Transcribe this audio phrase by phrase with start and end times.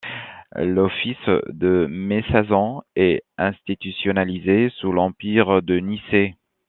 [0.55, 6.35] L'office de mésazon est institutionnalisé sous l'Empire de Nicée.